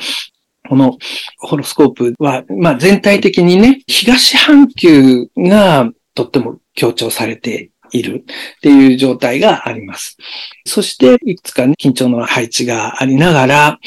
[0.70, 0.97] この
[1.39, 8.24] ホロスコープは、まあ全体的にね、東半球がとっても強調されている
[8.57, 10.18] っていう状態があります。
[10.66, 13.80] そして、いくつか、ね、緊張の配置がありながら、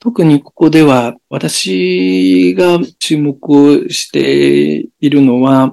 [0.00, 5.72] 特にここでは私が注目をしているのは、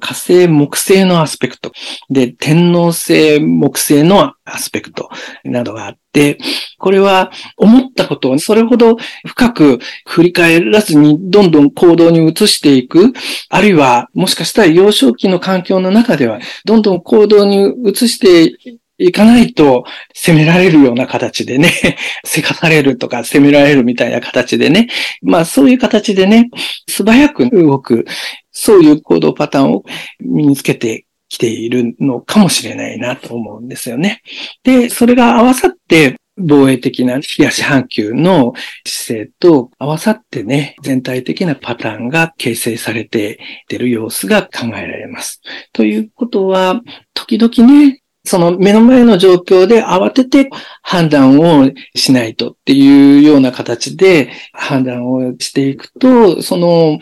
[0.00, 1.72] 火星木星のアスペクト。
[2.10, 5.08] で、天皇星木星のアスペクト
[5.44, 6.38] などがあって、
[6.78, 8.96] これは思ったことをそれほど
[9.26, 13.12] 深く振り返らずにどんどん行動に移していく、
[13.48, 18.58] あるいはもしかしたら幼少期の環境の中ではどんどん行動に移して
[18.98, 19.84] いかないと
[20.14, 21.70] 攻められるような形でね、
[22.24, 24.88] せかされるとか攻められるみたいな形でね、
[25.22, 26.50] まあそういう形でね、
[26.88, 28.04] 素早く動く、
[28.52, 29.84] そういう行動パターンを
[30.20, 34.22] 身につけてきているのかもしれないなと思うんですよね。
[34.62, 43.38] で、それが合わさって、防衛的な東半球の姿勢と合わさってね、全体的なパターンが形成されて
[43.70, 45.42] いる様子が考えられます。
[45.72, 46.82] ということは、
[47.14, 50.50] 時々ね、その目の前の状況で慌てて
[50.82, 56.98] 判断をしないとっていうような形で判断をしていくと、その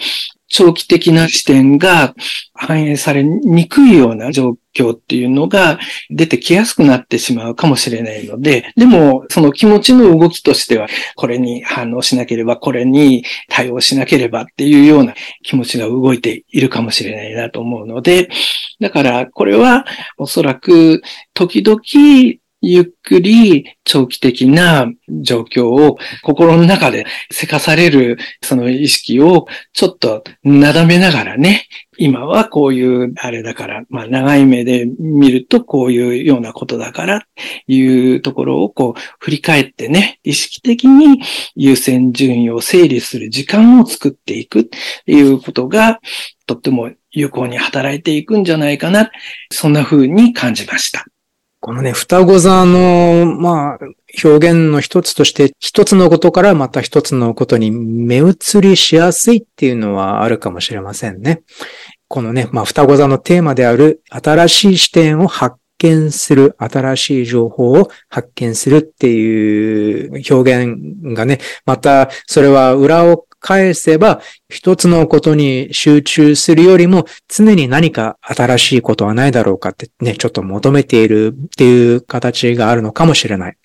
[0.53, 2.15] 長期的な視点が
[2.55, 5.81] 反映されにくいような状況っていうのが
[6.11, 18.29] 出てきやすくなってしまうかもしれないので、でもその気持ちの動きとしては、これに反応しなければ、これに対応しなければっていうような気持ちが動いているかもしれないなと思うので、
[18.79, 19.87] だからこれは
[20.19, 21.81] おそらく時々
[22.63, 31.67] ゆっくり長期的な状況を心の中でせかされるその意識をちょっとなだめながらね、
[31.99, 37.27] 今はこういうあれだから、まあ長い目で見るとこういうようなことだから
[37.67, 41.21] いうところをこう振り返ってね、意識的に
[41.57, 46.01] 優先順位を整理する時間を作っていくっていうことが
[46.47, 49.11] とっても有効に働いていくんじゃないかな。
[49.51, 51.05] そんな風に感じました。
[51.65, 53.79] このね、双子座の、まあ、
[54.25, 61.43] 表現の一つとして、一つのことからまた一つのことに目移りしやすいっていうのはあるかもしれませんね。
[62.09, 83.57] このね、まあ、双子座のテーマである新しい視点を発見する、新しい情報を発見するっていう表現がね、またそれは裏を返せば、一つのことに集中するよりも、常に何か新しいことはないだろうかってね、ちょっと求めているっていう形があるのかもしれない。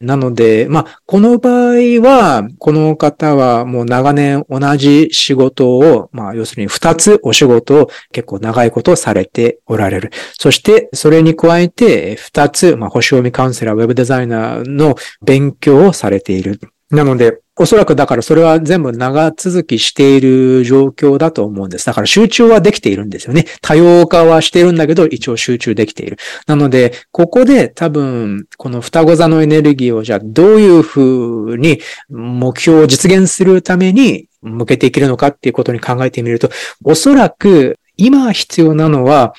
[0.00, 10.10] なので、まあ、この場合は、この方はもう長年同じ仕事を、まあ、要するに二つお仕事を結構長いことされておられる。
[10.38, 16.60] そして、それに加えて、二つ、まあ、星読みカウンセラー、ウェブデザイナーの勉強をされている。
[16.90, 21.86] なので、おそらくだからそれは全部長続きしている状況だと思うんです。
[21.86, 23.44] だから集中はできているんですよね。
[23.62, 26.16] 多様化はしているんだけど、一応集中できている。
[26.48, 36.50] なので、ここで多分、この双子座のエネルギーをじゃあどういうふうに目標を実現するために向けていけるのかっていうことに考えてみると、
[36.82, 39.32] おそらく今必要なのは、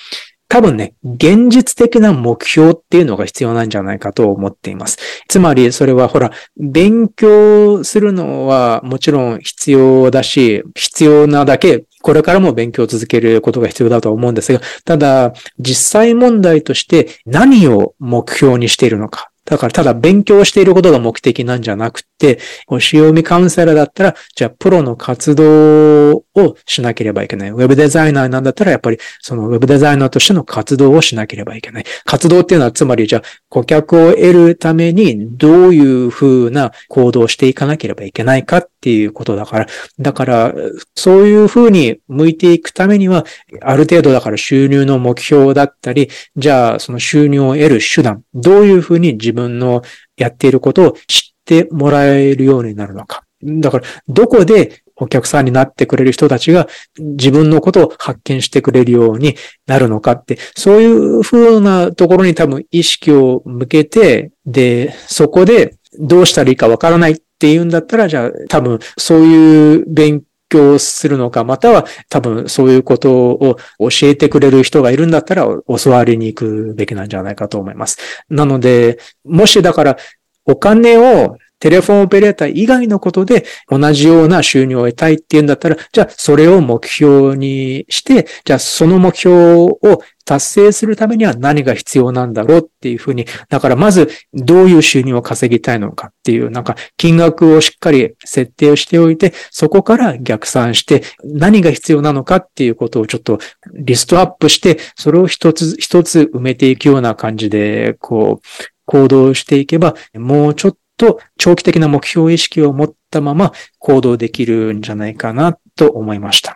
[0.55, 4.97] 多分ね、現実的な目標っていうのが必要なんじゃないかと思っています。
[5.27, 19.31] つまり、それはほら、勉強するのはもちろん必要だし、必要なだけ、これからも勉強を続けることが必要だと思うんですが、ただ、実際問題として何を目標にしているのか。
[19.45, 26.23] だからただ勉強していることが目的なんじゃなくて、星読みカウンセラーだったら、じゃあプロの活動を
[26.65, 27.49] しなければいけない。
[27.51, 31.85] ウェブデザイナーなんだったら、やっぱりそのウェブデザイナーとしての活動をしなければいけない。
[32.05, 39.67] 活動っていうのは、つまりじゃあ顧客を得るためにどういうふうな行動をしていかなければいけないかっっていうことだから、
[39.97, 40.53] だから、
[40.93, 43.25] そういうふうに向いていくためには、
[43.61, 49.81] ある程度だから収入の目標だったり、じゃあその収入を得る手段、どういうふうに自分の
[50.17, 53.23] やっていることを知ってもらえるようになるのか。
[53.41, 56.67] だから、どこでお客さんになってくれる人たちが
[56.99, 77.97] 自分のことを発見してくれるようになるのかって、そういう風なところに多分意識を向けて、で、そこでどうしたらいいかわからないっていうんだったら、じゃあ多分そういう勉強するのか、または多分そういうことを教えてくれる人がいるんだったら教わりに行くべきなんじゃないかと思います。
[78.29, 79.97] なので、もしだから
[80.45, 89.79] お金をテレフォンオペレーター以外のことで同じような収入を得たいっていうんだったら、じゃあそれを目標にして、じゃあその目標を
[90.25, 103.39] 達成するためには何が必要なんだろうっていうふうに、だからまずどういう収入を稼ぎたいのかっていう、なんか金額をしっかり設定をしておいて、そこから逆算して何が必要なのかっていうことをちょっと
[103.73, 116.53] リストアップして、それを一つ一つ埋めていくような感じで、こう、行動していけば、もうちょっとと長期的な目標意識を持ったまま行動できるんじゃないかなと思いました。
[116.53, 116.55] っ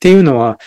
[0.00, 0.58] ていうのは、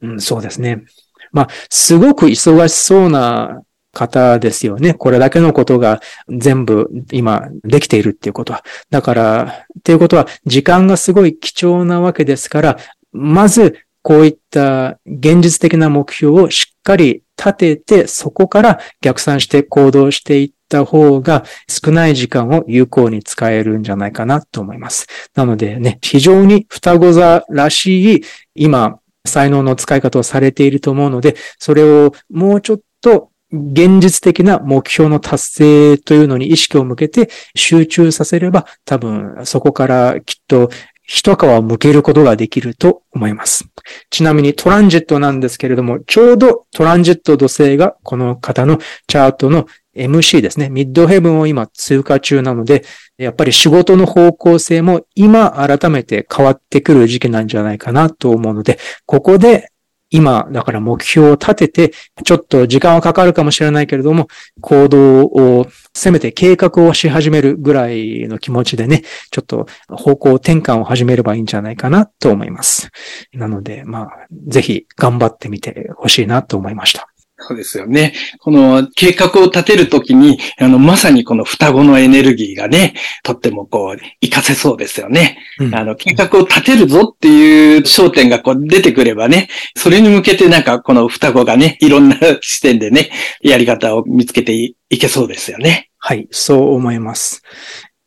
[0.00, 0.84] うん、そうですね。
[1.32, 3.62] まあ、すごく忙しそうな
[3.92, 4.94] 方ですよね。
[4.94, 8.64] これだけのことが全部今できているっていうことは。
[8.90, 12.78] だから、っていうことは時間がすごい貴重なわけですから、
[13.12, 25.06] まずこういった現実的な目標をしっかり立てて、そこから逆算して行動していった方が少ない時間を有効に使えるんじゃないかなと思います。
[25.34, 28.24] なのでね、非常に双子座らしい
[28.54, 40.68] 今、才能の使い方をされていると思うので、それをもうちょっと現実的な目標の達成というのに意識を向けて集中させれば多分そこからきっと
[41.10, 43.66] 一皮を向けることができると思います。
[44.10, 50.68] ちなみにトランジェットなんですけれども、ちょうどトランジェット土星がこの方のチャートの MC ですね。
[50.68, 52.84] ミッドヘブンを今通過中なので、
[53.16, 59.70] やっぱり仕事の方向性も今改めて変わってくる時期なんじゃないかなと思うので、ここで
[60.10, 61.92] 今、だから目標を立てて、
[62.24, 64.28] ちょっと時間はかかるかもしれないけれども、
[64.60, 72.90] 行動を、せめて計画をし始めるぐらいの気持ちでね、ちょっと方向転換を始めればいいんじゃないかなと思います。
[73.32, 74.10] なので、まあ、
[74.46, 77.07] ぜひ頑張ってみてほしいなと思いました。
[77.40, 78.14] そうですよね。
[78.40, 85.38] この計画を立てるときに、あの、まさにこの双子のエネルギーがね、とってもこう、活かせそうですよね。
[85.60, 93.10] うん、あの、計画を立てるぞっていう焦点がこう出てくればね、それに向けてなんかこの双子がね、いろんな視点でね、
[93.40, 95.90] やり方を見つけていけそうですよね。
[95.98, 97.42] はい、そう思います。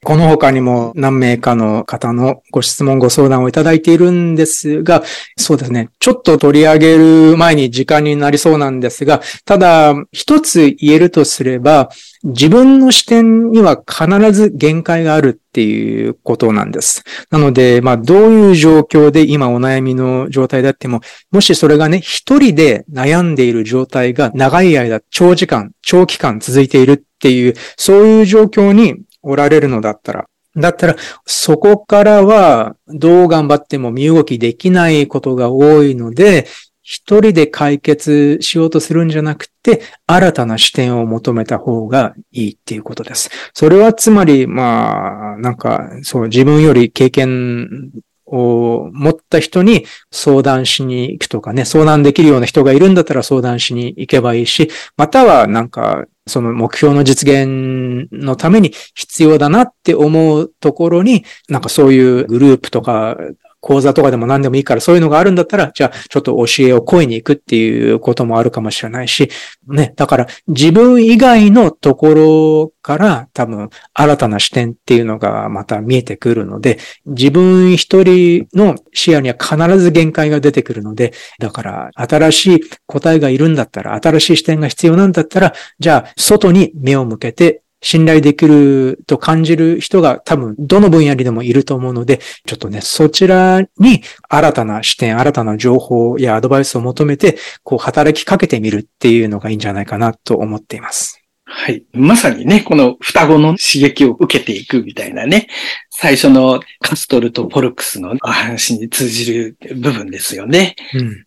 [0.03, 5.03] この他にも何名かの方のご質問、ご相談をいただいているんですが、
[5.37, 5.89] そうですね。
[5.99, 11.91] ちょっと取り上げる前に時間になりそうなんですが、ただ、一つ言えるとすれば、
[12.23, 17.03] 自分の視点には必ず限界があるっていうことなんです。
[17.29, 30.95] なので、まあ、どういう状況で今お悩みの状態であっても、もしそれがね、一人で悩んでいる状態が長い間、長時間、長期間続いているっていう、そういう状況におられるのだったら、だったら、
[31.25, 36.47] そこからは、どう頑張っても身動きできないことが多いので、
[36.81, 43.29] 一人で解決しようとするんじゃなくて、新たな視点を求めた方がいいっていうことです。
[43.53, 47.91] それはつまり、まあ、なんか、そう、自分より経験
[48.37, 63.17] 持った人に相談しに行くとかね、相談できるような人がいるんだったら相談しに行けばいいし、またはなんかその目標の実現のために必要だなって思うところに、なんかそういうグループとか
[63.61, 69.29] 講座とかでも何でもいいからそういうのがあるんだったら、じゃあちょっと教えを声に行くっていうこともあるかもしれないし、
[69.67, 101.21] ね、だから自分以外のところから多分新たな視点っていうのがまた見えてくるので、自分一人の視野には必ず限界が出てくるので、だから新しい答えがいるんだったら、新しい視点が必要なんだったら、じゃあ外に目を向けて信頼できると感じる人が多分どの分野にでもいると思うので、ちょっとね、そちらに新たな視点、新たな情報やアドバイスを求めて、こう働きかけてみるっていうのがいいんじゃないかなと思っています。
[101.53, 101.83] はい。
[101.91, 105.47] まさにね、この双子の刺激を受けていくみたいなね、
[105.89, 110.75] 最初のカストルとポルクスの話に通じる部分ですよね。
[110.93, 111.25] うん。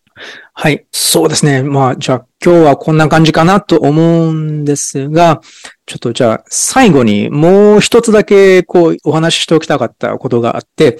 [0.53, 0.87] はい。
[0.93, 1.63] そうですね。
[1.63, 5.41] まあ、じゃあ今日はこんな感じかなと思うんですが、
[5.87, 10.99] ちょっとじゃあ最後にもう一つだけこうお話ししておきたかったことがあって、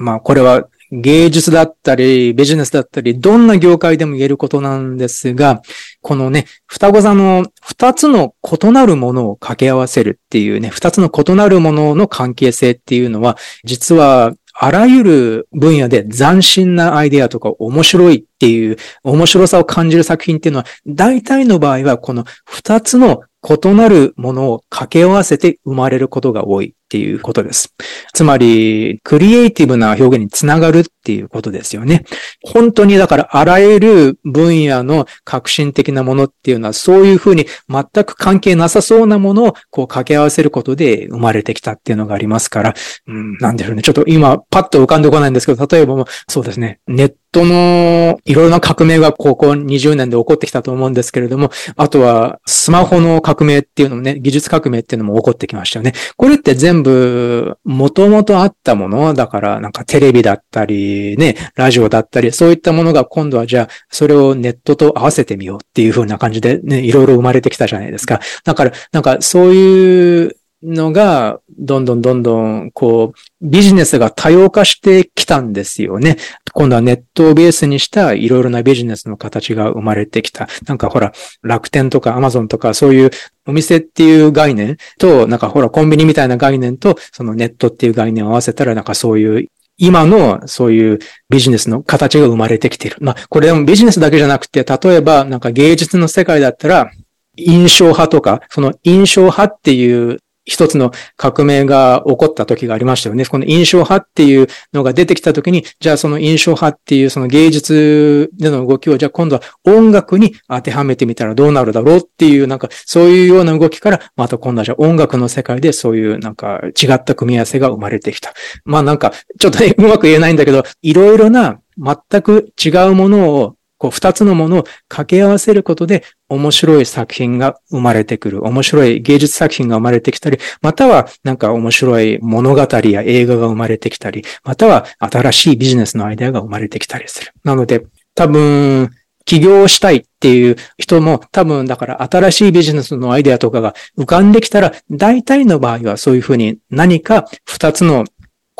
[0.00, 5.62] まあこれは芸術だったり、ビジネスだったり、どんな業界でも言えることなんですが、
[6.00, 26.75] このね、双子座の二つの異なるものを掛け合わせるっていうね、二つの異なるものの関係性っていうのは、実はあらゆる分野で斬新なアイデアとか面白いっていう面白さを感じる作品っていうのは、大体の場合はこの二つの異なるものを掛け合わせて生まれることが多い。
[26.86, 27.74] っていうことです。
[28.14, 32.04] つまり、クリエイティブな表現につながるっていうことですよね。
[32.42, 42.74] 本当にだからあらゆる分野の革新的なものっていうのはそういうふうに全く関係なさそうなものをこう掛け合わせることで生まれてきたっていうのがありますから、
[43.08, 43.82] うん、なんでしょうね。
[43.82, 55.92] ちょっと今パッと浮かんでこないんですけど、例えばそうですね、ネットのいろいろな革命がここ20年で起こってきたと思うんですけれども、あとはスマホの革命っていうのもね、技術革命っていうのも起こってきましたよね。
[56.16, 68.20] これって全部元々あったものだからなんかテレビだったりね、ラジオだったり、そういったものが今度はじゃあそれをネットと合わせてみようっていう風な感じでね、いろいろ生まれてきたじゃないですか。
[68.44, 76.16] だからなんかそういうのが、どんどんどんどん、こう、ビジネスが多様化してきたんですよね。
[76.54, 80.48] 今度はネットをベースにしたいろいろなビジネスの形が生まれてきた。
[80.66, 83.10] なんかほら、楽天とかアマゾンとかそういう
[83.46, 89.48] お店っていう概念と、なんかほら、コンビニみたいな概念と、そのネットっていう概念を合わせたら、なんかそういう
[89.78, 90.98] 今のそういう
[91.28, 92.96] ビジネスの形が生まれてきている。
[93.00, 96.90] まあ、これでもビジネスだけじゃなくて、例えばなんか芸術の世界だったら、
[97.36, 103.26] 印象派とか、その印象派っていう一つの革命が起こった時がありましたよね。
[103.26, 118.32] この印象派っていうのが出てきた時に、じゃあその印象派っていうその芸術での動きを、じゃあ今度は音楽に当てはめてみたらどうなるだろうっていう、なんかそういうような動きから、また今度はじゃあ音楽の世界でそういうなんか違った組み合わせが生まれてきた。
[118.64, 128.44] まあなんか、ちょっと、ね、うまく言えないんだけど、いろいろな全く違うものをこう二つのものを掛け合わせることで面白い作品が生まれてくる。
[128.44, 137.32] 面白い芸術作品が生まれてきたり、またはなんか面白い物語や映画が生まれてきたり、または新しいビジネスのアイデアが生まれてきたりする。
[137.44, 138.90] なので、多分、
[139.26, 148.04] 起業したいっていう人も多分だから新しいビジネスのアイデアとかが浮かんできたら大体の場合はそういうふうに何か二つの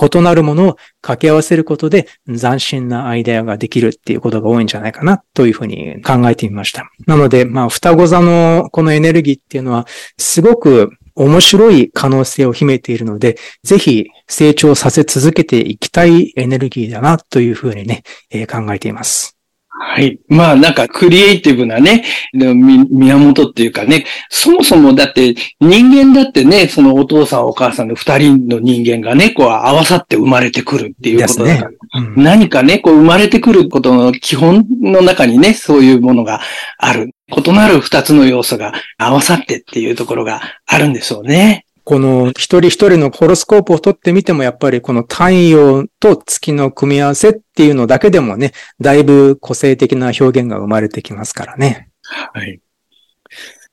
[0.00, 6.90] 異なるものを掛け合わせることで斬新なアイデアができるっていうことが多いんじゃないかなというふうに考えてみました。
[7.06, 9.86] なので、まあ、双子座のこのエネルギーっていうのは
[10.18, 19.35] すごく面白い可能性を秘めているので、ぜひ成長させ続けていきたいエネルギーだなというふうにね、えー、考えています。
[19.78, 20.18] はい。
[20.28, 36.40] まあなんかクリエイティブなね、宮本っていうかね、そもそもだって人間だってね、そのお父さんお母さんの二人の人間がね、こう合わさって生まれてくるっていうことだから、うん何かね、こう生まれてくることの基本の中にね、そういうものが
[36.78, 37.10] ある。
[37.28, 41.66] 異なる二つの要素が合わさってっていうところがあるんでしょうね。
[41.86, 51.90] この一人一人のホロスコープを取ってみても、やっぱりこの太陽と月の組み合わせっていうのだけでもね、だいぶ個性的な表現が生まれてきますからね。
[52.02, 52.60] はい。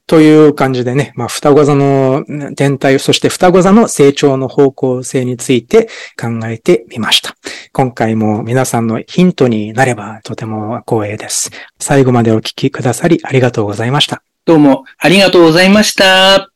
[0.06, 2.24] という感じでね、まあ、双子座の
[2.56, 7.36] 天体、そして双子座の成長の方向性について考えてみました。
[7.72, 11.50] 今回も皆さんのヒントになればとても光栄です。
[11.80, 14.22] 最後までお聞きくださりありがとうございました。
[14.46, 16.53] どうもありがとうございました。